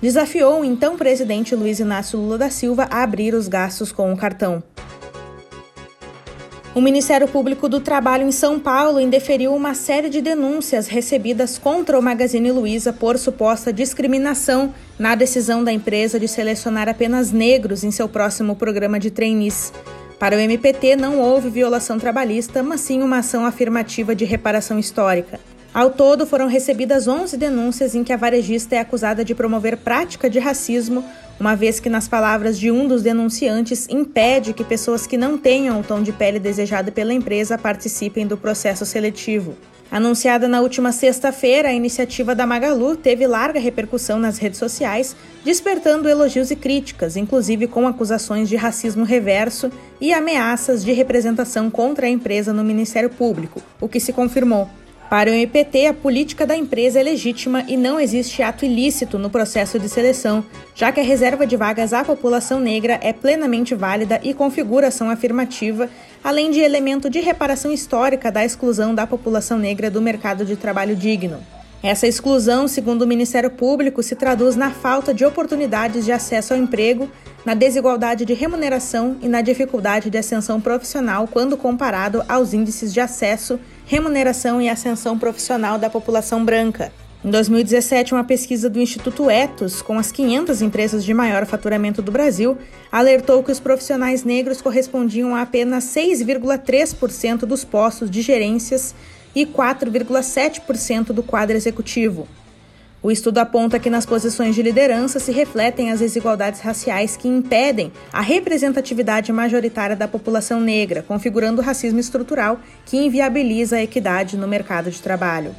desafiou 0.00 0.62
o 0.62 0.64
então 0.64 0.96
presidente 0.96 1.54
Luiz 1.54 1.78
Inácio 1.78 2.18
Lula 2.18 2.38
da 2.38 2.48
Silva 2.48 2.88
a 2.90 3.02
abrir 3.02 3.34
os 3.34 3.46
gastos 3.46 3.92
com 3.92 4.10
o 4.10 4.16
cartão. 4.16 4.62
O 6.72 6.80
Ministério 6.80 7.26
Público 7.26 7.68
do 7.68 7.80
Trabalho 7.80 8.28
em 8.28 8.30
São 8.30 8.60
Paulo 8.60 9.00
indeferiu 9.00 9.52
uma 9.52 9.74
série 9.74 10.08
de 10.08 10.20
denúncias 10.20 10.86
recebidas 10.86 11.58
contra 11.58 11.98
o 11.98 12.02
Magazine 12.02 12.52
Luiza 12.52 12.92
por 12.92 13.18
suposta 13.18 13.72
discriminação 13.72 14.72
na 14.96 15.16
decisão 15.16 15.64
da 15.64 15.72
empresa 15.72 16.20
de 16.20 16.28
selecionar 16.28 16.88
apenas 16.88 17.32
negros 17.32 17.82
em 17.82 17.90
seu 17.90 18.08
próximo 18.08 18.54
programa 18.54 19.00
de 19.00 19.10
trainees. 19.10 19.72
Para 20.16 20.36
o 20.36 20.38
MPT, 20.38 20.94
não 20.94 21.18
houve 21.18 21.50
violação 21.50 21.98
trabalhista, 21.98 22.62
mas 22.62 22.82
sim 22.82 23.02
uma 23.02 23.18
ação 23.18 23.44
afirmativa 23.44 24.14
de 24.14 24.24
reparação 24.24 24.78
histórica. 24.78 25.40
Ao 25.74 25.90
todo, 25.90 26.24
foram 26.24 26.46
recebidas 26.46 27.08
11 27.08 27.36
denúncias 27.36 27.96
em 27.96 28.04
que 28.04 28.12
a 28.12 28.16
varejista 28.16 28.76
é 28.76 28.78
acusada 28.78 29.24
de 29.24 29.34
promover 29.34 29.76
prática 29.76 30.30
de 30.30 30.38
racismo 30.38 31.04
uma 31.40 31.56
vez 31.56 31.80
que, 31.80 31.88
nas 31.88 32.06
palavras 32.06 32.58
de 32.58 32.70
um 32.70 32.86
dos 32.86 33.02
denunciantes, 33.02 33.88
impede 33.88 34.52
que 34.52 34.62
pessoas 34.62 35.06
que 35.06 35.16
não 35.16 35.38
tenham 35.38 35.80
o 35.80 35.82
tom 35.82 36.02
de 36.02 36.12
pele 36.12 36.38
desejado 36.38 36.92
pela 36.92 37.14
empresa 37.14 37.56
participem 37.56 38.26
do 38.26 38.36
processo 38.36 38.84
seletivo. 38.84 39.56
Anunciada 39.90 40.46
na 40.46 40.60
última 40.60 40.92
sexta-feira, 40.92 41.70
a 41.70 41.72
iniciativa 41.72 42.32
da 42.32 42.46
Magalu 42.46 42.94
teve 42.94 43.26
larga 43.26 43.58
repercussão 43.58 44.20
nas 44.20 44.38
redes 44.38 44.58
sociais, 44.58 45.16
despertando 45.42 46.08
elogios 46.08 46.50
e 46.50 46.56
críticas, 46.56 47.16
inclusive 47.16 47.66
com 47.66 47.88
acusações 47.88 48.48
de 48.48 48.54
racismo 48.54 49.02
reverso 49.02 49.72
e 50.00 50.12
ameaças 50.12 50.84
de 50.84 50.92
representação 50.92 51.70
contra 51.70 52.06
a 52.06 52.10
empresa 52.10 52.52
no 52.52 52.62
Ministério 52.62 53.10
Público, 53.10 53.60
o 53.80 53.88
que 53.88 53.98
se 53.98 54.12
confirmou. 54.12 54.70
Para 55.10 55.28
o 55.28 55.34
MPT, 55.34 55.86
a 55.86 55.92
política 55.92 56.46
da 56.46 56.56
empresa 56.56 57.00
é 57.00 57.02
legítima 57.02 57.64
e 57.66 57.76
não 57.76 57.98
existe 57.98 58.44
ato 58.44 58.64
ilícito 58.64 59.18
no 59.18 59.28
processo 59.28 59.76
de 59.76 59.88
seleção, 59.88 60.44
já 60.72 60.92
que 60.92 61.00
a 61.00 61.02
reserva 61.02 61.44
de 61.44 61.56
vagas 61.56 61.92
à 61.92 62.04
população 62.04 62.60
negra 62.60 62.96
é 63.02 63.12
plenamente 63.12 63.74
válida 63.74 64.20
e 64.22 64.32
configura 64.32 64.86
ação 64.86 65.10
afirmativa, 65.10 65.90
além 66.22 66.52
de 66.52 66.60
elemento 66.60 67.10
de 67.10 67.18
reparação 67.18 67.72
histórica 67.72 68.30
da 68.30 68.44
exclusão 68.44 68.94
da 68.94 69.04
população 69.04 69.58
negra 69.58 69.90
do 69.90 70.00
mercado 70.00 70.44
de 70.44 70.54
trabalho 70.54 70.94
digno. 70.94 71.40
Essa 71.82 72.06
exclusão, 72.06 72.68
segundo 72.68 73.02
o 73.02 73.06
Ministério 73.06 73.50
Público, 73.50 74.04
se 74.04 74.14
traduz 74.14 74.54
na 74.54 74.70
falta 74.70 75.12
de 75.12 75.24
oportunidades 75.24 76.04
de 76.04 76.12
acesso 76.12 76.52
ao 76.52 76.60
emprego, 76.60 77.10
na 77.44 77.54
desigualdade 77.54 78.24
de 78.24 78.34
remuneração 78.34 79.16
e 79.20 79.26
na 79.26 79.40
dificuldade 79.40 80.08
de 80.08 80.18
ascensão 80.18 80.60
profissional 80.60 81.26
quando 81.26 81.56
comparado 81.56 82.22
aos 82.28 82.52
índices 82.52 82.92
de 82.92 83.00
acesso 83.00 83.58
remuneração 83.90 84.62
e 84.62 84.68
ascensão 84.68 85.18
profissional 85.18 85.76
da 85.76 85.90
população 85.90 86.44
branca. 86.44 86.92
Em 87.24 87.28
2017, 87.28 88.14
uma 88.14 88.22
pesquisa 88.22 88.70
do 88.70 88.78
Instituto 88.78 89.28
Etos, 89.28 89.82
com 89.82 89.98
as 89.98 90.12
500 90.12 90.62
empresas 90.62 91.04
de 91.04 91.12
maior 91.12 91.44
faturamento 91.44 92.00
do 92.00 92.12
Brasil, 92.12 92.56
alertou 92.92 93.42
que 93.42 93.50
os 93.50 93.58
profissionais 93.58 94.22
negros 94.22 94.62
correspondiam 94.62 95.34
a 95.34 95.42
apenas 95.42 95.82
6,3% 95.86 97.38
dos 97.38 97.64
postos 97.64 98.08
de 98.08 98.22
gerências 98.22 98.94
e 99.34 99.44
4,7% 99.44 101.06
do 101.06 101.24
quadro 101.24 101.56
executivo. 101.56 102.28
O 103.02 103.10
estudo 103.10 103.38
aponta 103.38 103.78
que 103.78 103.88
nas 103.88 104.04
posições 104.04 104.54
de 104.54 104.62
liderança 104.62 105.18
se 105.18 105.32
refletem 105.32 105.90
as 105.90 106.00
desigualdades 106.00 106.60
raciais 106.60 107.16
que 107.16 107.28
impedem 107.28 107.90
a 108.12 108.20
representatividade 108.20 109.32
majoritária 109.32 109.96
da 109.96 110.06
população 110.06 110.60
negra, 110.60 111.02
configurando 111.02 111.62
o 111.62 111.64
racismo 111.64 111.98
estrutural 111.98 112.60
que 112.84 112.98
inviabiliza 112.98 113.76
a 113.76 113.82
equidade 113.82 114.36
no 114.36 114.46
mercado 114.46 114.90
de 114.90 115.00
trabalho. 115.00 115.54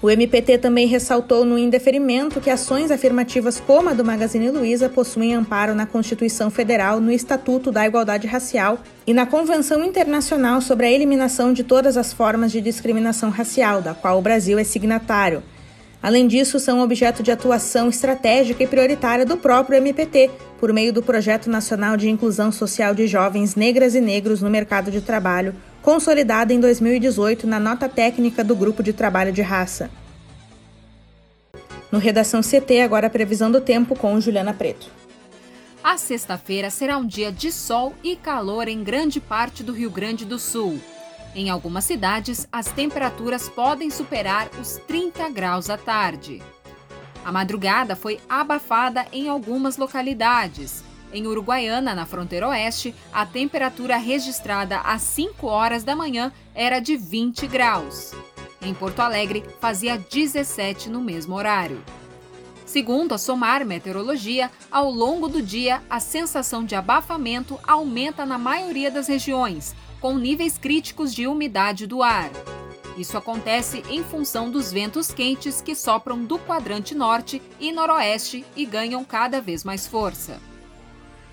O 0.00 0.08
MPT 0.08 0.58
também 0.58 0.86
ressaltou 0.86 1.44
no 1.44 1.58
indeferimento 1.58 2.40
que 2.40 2.48
ações 2.48 2.90
afirmativas 2.90 3.60
como 3.60 3.90
a 3.90 3.92
do 3.92 4.04
Magazine 4.04 4.48
Luiza 4.48 4.88
possuem 4.88 5.34
amparo 5.34 5.74
na 5.74 5.84
Constituição 5.84 6.50
Federal, 6.50 7.00
no 7.00 7.12
Estatuto 7.12 7.70
da 7.70 7.84
Igualdade 7.84 8.26
Racial 8.26 8.78
e 9.06 9.12
na 9.12 9.26
Convenção 9.26 9.84
Internacional 9.84 10.62
sobre 10.62 10.86
a 10.86 10.90
Eliminação 10.90 11.52
de 11.52 11.64
Todas 11.64 11.98
as 11.98 12.14
Formas 12.14 12.52
de 12.52 12.62
Discriminação 12.62 13.28
Racial, 13.28 13.82
da 13.82 13.92
qual 13.92 14.18
o 14.18 14.22
Brasil 14.22 14.58
é 14.58 14.64
signatário. 14.64 15.42
Além 16.02 16.28
disso, 16.28 16.60
são 16.60 16.80
objeto 16.80 17.22
de 17.22 17.32
atuação 17.32 17.88
estratégica 17.88 18.62
e 18.62 18.66
prioritária 18.66 19.26
do 19.26 19.36
próprio 19.36 19.78
MPT, 19.78 20.30
por 20.60 20.72
meio 20.72 20.92
do 20.92 21.02
Projeto 21.02 21.50
Nacional 21.50 21.96
de 21.96 22.08
Inclusão 22.08 22.52
Social 22.52 22.94
de 22.94 23.06
Jovens 23.06 23.56
Negras 23.56 23.94
e 23.94 24.00
Negros 24.00 24.40
no 24.40 24.48
Mercado 24.48 24.90
de 24.90 25.00
Trabalho, 25.00 25.54
consolidada 25.82 26.54
em 26.54 26.60
2018 26.60 27.46
na 27.46 27.58
nota 27.58 27.88
técnica 27.88 28.44
do 28.44 28.54
Grupo 28.54 28.82
de 28.82 28.92
Trabalho 28.92 29.32
de 29.32 29.42
Raça. 29.42 29.90
No 31.90 31.98
Redação 31.98 32.42
CT, 32.42 32.80
agora 32.82 33.06
a 33.06 33.10
previsão 33.10 33.50
do 33.50 33.60
tempo 33.60 33.96
com 33.96 34.20
Juliana 34.20 34.52
Preto. 34.52 34.90
A 35.82 35.96
sexta-feira 35.96 36.70
será 36.70 36.98
um 36.98 37.06
dia 37.06 37.32
de 37.32 37.50
sol 37.50 37.94
e 38.04 38.14
calor 38.14 38.68
em 38.68 38.84
grande 38.84 39.20
parte 39.20 39.62
do 39.62 39.72
Rio 39.72 39.90
Grande 39.90 40.24
do 40.24 40.38
Sul. 40.38 40.78
Em 41.34 41.50
algumas 41.50 41.84
cidades, 41.84 42.48
as 42.50 42.66
temperaturas 42.66 43.48
podem 43.48 43.90
superar 43.90 44.48
os 44.60 44.76
30 44.88 45.28
graus 45.30 45.70
à 45.70 45.76
tarde. 45.76 46.42
A 47.24 47.30
madrugada 47.30 47.94
foi 47.94 48.18
abafada 48.28 49.06
em 49.12 49.28
algumas 49.28 49.76
localidades. 49.76 50.82
Em 51.12 51.26
Uruguaiana, 51.26 51.94
na 51.94 52.06
fronteira 52.06 52.48
oeste, 52.48 52.94
a 53.12 53.24
temperatura 53.24 53.96
registrada 53.96 54.78
às 54.80 55.02
5 55.02 55.46
horas 55.46 55.84
da 55.84 55.96
manhã 55.96 56.32
era 56.54 56.80
de 56.80 56.96
20 56.96 57.46
graus. 57.46 58.12
Em 58.60 58.74
Porto 58.74 59.00
Alegre, 59.00 59.44
fazia 59.60 59.96
17 59.96 60.90
no 60.90 61.00
mesmo 61.00 61.34
horário. 61.34 61.82
Segundo 62.68 63.14
a 63.14 63.18
Somar 63.18 63.64
Meteorologia, 63.64 64.50
ao 64.70 64.90
longo 64.90 65.26
do 65.26 65.40
dia, 65.40 65.82
a 65.88 65.98
sensação 65.98 66.62
de 66.62 66.74
abafamento 66.74 67.58
aumenta 67.66 68.26
na 68.26 68.36
maioria 68.36 68.90
das 68.90 69.08
regiões, 69.08 69.74
com 70.02 70.18
níveis 70.18 70.58
críticos 70.58 71.14
de 71.14 71.26
umidade 71.26 71.86
do 71.86 72.02
ar. 72.02 72.30
Isso 72.94 73.16
acontece 73.16 73.82
em 73.88 74.04
função 74.04 74.50
dos 74.50 74.70
ventos 74.70 75.10
quentes 75.10 75.62
que 75.62 75.74
sopram 75.74 76.22
do 76.22 76.38
quadrante 76.38 76.94
norte 76.94 77.40
e 77.58 77.72
noroeste 77.72 78.44
e 78.54 78.66
ganham 78.66 79.02
cada 79.02 79.40
vez 79.40 79.64
mais 79.64 79.86
força. 79.86 80.38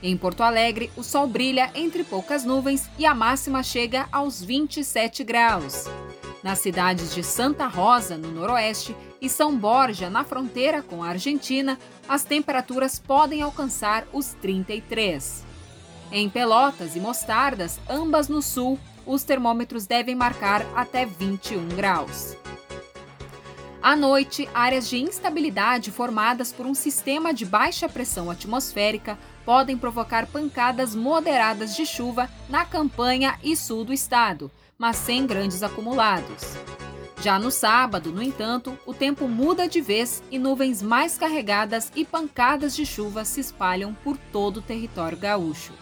Em 0.02 0.16
Porto 0.16 0.42
Alegre, 0.42 0.90
o 0.96 1.04
sol 1.04 1.28
brilha 1.28 1.70
entre 1.76 2.06
poucas 2.06 2.46
nuvens 2.46 2.90
e 2.98 3.06
a 3.06 3.14
máxima 3.14 3.62
chega 3.62 4.08
aos 4.10 4.42
27 4.42 5.22
graus. 5.26 5.84
Nas 6.46 6.60
cidades 6.60 7.16
de 7.16 7.24
Santa 7.24 7.66
Rosa, 7.66 8.20
no 8.20 8.30
noroeste, 8.30 8.96
e 9.20 9.28
São 9.28 9.58
Borja, 9.58 10.12
na 10.12 10.24
fronteira 10.24 10.84
com 10.84 11.02
a 11.02 11.08
Argentina, 11.08 11.76
as 12.08 12.24
temperaturas 12.24 13.00
podem 13.00 13.42
alcançar 13.42 14.06
os 14.14 14.36
33. 14.44 15.44
Em 16.12 16.30
Pelotas 16.30 16.96
e 16.96 17.00
Mostardas, 17.00 17.80
ambas 17.90 18.28
no 18.28 18.44
sul, 18.44 18.78
os 19.08 19.24
termômetros 19.24 19.88
devem 19.88 20.14
marcar 20.14 20.64
até 20.76 21.04
21 21.04 21.68
graus. 21.70 22.38
À 23.82 23.96
noite, 23.96 24.48
áreas 24.54 24.88
de 24.88 25.00
instabilidade 25.00 25.90
formadas 25.90 26.52
por 26.52 26.68
um 26.68 26.76
sistema 26.76 27.34
de 27.34 27.44
baixa 27.44 27.90
pressão 27.90 28.30
atmosférica 28.30 29.18
podem 29.44 29.80
provocar 29.80 30.28
pancadas 30.28 30.94
moderadas 30.94 31.76
de 31.76 31.88
chuva 31.88 32.30
na 32.48 32.66
campanha 32.66 33.40
e 33.44 33.56
sul 33.56 33.84
do 33.84 33.94
estado, 33.94 34.52
mas 34.78 34.98
sem 34.98 35.26
grandes 35.26 35.64
acumulados. 35.64 36.56
Já 37.22 37.40
no 37.40 37.50
sábado, 37.50 38.12
no 38.12 38.22
entanto, 38.22 38.78
o 38.86 38.94
tempo 38.94 39.28
muda 39.28 39.68
de 39.68 39.82
vez 39.82 40.22
e 40.30 40.38
nuvens 40.38 40.82
mais 40.82 41.18
carregadas 41.18 41.92
e 41.96 42.06
pancadas 42.06 42.76
de 42.76 42.86
chuva 42.86 43.26
se 43.26 43.40
espalham 43.40 43.96
por 44.04 44.18
todo 44.32 44.58
o 44.58 44.62
território 44.62 45.18
gaúcho. 45.18 45.74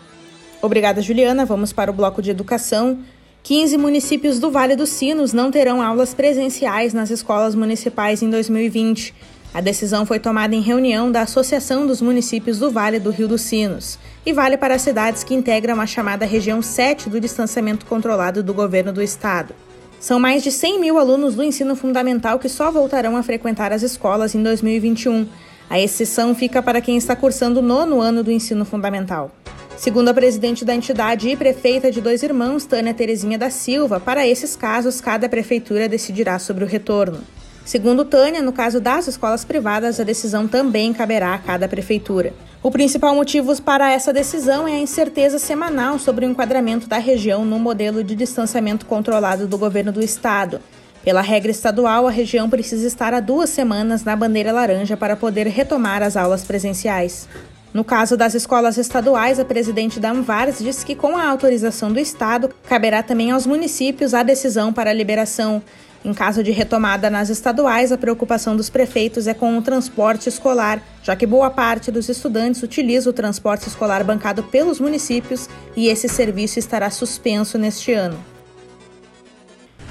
Obrigada, 0.62 1.02
Juliana. 1.02 1.44
Vamos 1.46 1.74
para 1.74 1.92
o 1.92 1.94
bloco 1.94 2.22
de 2.22 2.32
educação. 2.32 3.04
15 3.44 3.78
municípios 3.78 4.40
do 4.40 4.50
Vale 4.50 4.74
dos 4.74 4.88
Sinos 4.88 5.34
não 5.34 5.52
terão 5.52 5.82
aulas 5.82 6.14
presenciais 6.14 6.94
nas 6.94 7.10
escolas 7.10 7.54
municipais 7.54 8.22
em 8.22 8.30
2020. 8.30 9.14
A 9.54 9.62
decisão 9.62 10.04
foi 10.04 10.18
tomada 10.18 10.56
em 10.56 10.62
reunião 10.62 11.12
da 11.12 11.22
Associação 11.22 11.86
dos 11.86 12.02
Municípios 12.02 12.58
do 12.58 12.72
Vale 12.72 13.00
do 13.00 13.12
Rio 13.12 13.28
dos 13.28 13.42
Sinos 13.44 14.00
e 14.26 14.34
vale 14.34 14.58
para 14.58 14.74
as 14.74 14.82
cidades 14.82 15.24
que 15.24 15.36
integram 15.36 15.80
a 15.80 15.86
chamada 15.86 16.26
região 16.26 16.60
7 16.60 17.08
do 17.08 17.20
distanciamento 17.20 17.86
controlado 17.86 18.42
do 18.42 18.52
governo 18.52 18.92
do 18.92 19.02
estado. 19.02 19.54
São 20.00 20.20
mais 20.20 20.42
de 20.42 20.52
100 20.52 20.82
mil 20.82 20.98
alunos 20.98 21.36
do 21.36 21.44
ensino 21.44 21.76
fundamental 21.76 22.40
que 22.40 22.50
só 22.50 22.72
voltarão 22.72 23.16
a 23.16 23.22
frequentar 23.22 23.72
as 23.72 23.84
escolas 23.84 24.34
em 24.34 24.42
2021. 24.42 25.28
A 25.70 25.80
exceção 25.80 26.34
fica 26.34 26.62
para 26.62 26.82
quem 26.82 26.98
está 26.98 27.16
cursando 27.16 27.60
o 27.60 27.64
nono 27.64 28.02
ano 28.02 28.24
do 28.24 28.32
ensino 28.32 28.66
fundamental. 28.66 29.30
Segundo 29.78 30.10
a 30.10 30.14
presidente 30.16 30.66
da 30.66 30.74
entidade 30.74 31.30
e 31.30 31.36
prefeita 31.36 31.92
de 31.92 32.02
Dois 32.02 32.24
Irmãos, 32.24 32.66
Tânia 32.66 32.94
Terezinha 32.94 33.38
da 33.38 33.52
Silva, 33.52 34.00
para 34.00 34.28
esses 34.28 34.56
casos, 34.56 35.00
cada 35.00 35.30
prefeitura 35.30 35.88
decidirá 35.88 36.40
sobre 36.40 36.64
o 36.64 36.68
retorno. 36.68 37.22
Segundo 37.66 38.04
Tânia, 38.04 38.42
no 38.42 38.52
caso 38.52 38.82
das 38.82 39.08
escolas 39.08 39.46
privadas, 39.46 40.00
a 40.00 40.04
decisão 40.04 40.48
também 40.48 40.94
caberá 40.94 41.34
a 41.34 41.38
cada 41.38 41.68
prefeitura. 41.68 42.34
O 42.62 42.70
principal 42.70 43.16
motivo 43.16 43.60
para 43.62 43.92
essa 43.92 44.12
decisão 44.12 44.68
é 44.68 44.74
a 44.74 44.80
incerteza 44.80 45.40
semanal 45.40 45.98
sobre 45.98 46.26
o 46.26 46.30
enquadramento 46.30 46.88
da 46.88 46.98
região 46.98 47.46
no 47.46 47.58
modelo 47.58 48.04
de 48.04 48.16
distanciamento 48.16 48.86
controlado 48.86 49.48
do 49.48 49.58
governo 49.58 49.92
do 49.92 50.04
estado. 50.04 50.60
Pela 51.04 51.22
regra 51.22 51.52
estadual, 51.52 52.08
a 52.08 52.12
região 52.12 52.50
precisa 52.50 52.88
estar 52.88 53.14
há 53.14 53.20
duas 53.20 53.50
semanas 53.50 54.04
na 54.04 54.16
bandeira 54.16 54.52
laranja 54.52 54.96
para 54.96 55.16
poder 55.16 55.48
retomar 55.48 56.02
as 56.02 56.16
aulas 56.16 56.44
presenciais. 56.44 57.28
No 57.74 57.84
caso 57.84 58.16
das 58.16 58.36
escolas 58.36 58.78
estaduais, 58.78 59.40
a 59.40 59.46
presidente 59.46 60.00
da 60.00 60.12
Anvars 60.12 60.60
disse 60.60 60.86
que, 60.86 60.96
com 60.96 61.18
a 61.18 61.28
autorização 61.28 61.92
do 61.92 62.00
Estado, 62.00 62.50
caberá 62.70 63.02
também 63.02 63.32
aos 63.32 63.48
municípios 63.48 64.14
a 64.14 64.22
decisão 64.22 64.72
para 64.72 64.92
a 64.92 64.94
liberação. 64.94 65.62
Em 66.06 66.14
caso 66.14 66.44
de 66.44 66.52
retomada 66.52 67.10
nas 67.10 67.30
estaduais, 67.30 67.92
a 67.92 67.98
preocupação 67.98 68.58
dos 68.58 68.70
prefeitos 68.70 69.26
é 69.26 69.34
com 69.34 69.58
o 69.58 69.62
transporte 69.62 70.28
escolar, 70.28 70.82
já 71.02 71.16
que 71.16 71.26
boa 71.26 71.50
parte 71.50 71.90
dos 71.92 72.10
estudantes 72.10 72.62
utiliza 72.62 73.10
o 73.10 73.14
transporte 73.14 73.68
escolar 73.68 74.04
bancado 74.04 74.44
pelos 74.44 74.82
municípios 74.82 75.48
e 75.78 75.88
esse 75.88 76.10
serviço 76.10 76.60
estará 76.60 76.90
suspenso 76.90 77.58
neste 77.58 77.94
ano. 77.94 78.20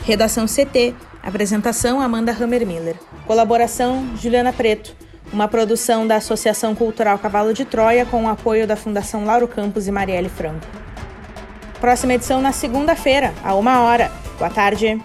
Redação 0.05 0.47
CT. 0.47 0.95
Apresentação 1.23 2.01
Amanda 2.01 2.33
Hammermiller. 2.33 2.97
Colaboração 3.27 4.05
Juliana 4.21 4.53
Preto. 4.53 4.95
Uma 5.33 5.49
produção 5.49 6.07
da 6.07 6.17
Associação 6.17 6.75
Cultural 6.75 7.19
Cavalo 7.19 7.55
de 7.55 7.65
Troia 7.65 8.05
com 8.05 8.25
o 8.25 8.29
apoio 8.29 8.67
da 8.67 8.77
Fundação 8.77 9.25
Lauro 9.25 9.49
Campos 9.49 9.87
e 9.87 9.93
Marielle 9.93 10.29
Franco. 10.29 10.67
Próxima 11.81 12.15
edição 12.15 12.43
na 12.43 12.53
segunda-feira, 12.53 13.33
a 13.43 13.55
uma 13.55 13.81
hora. 13.81 14.13
Boa 14.39 14.51
tarde. 14.51 15.01